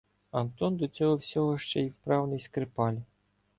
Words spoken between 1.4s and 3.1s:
ще й вправний скрипаль.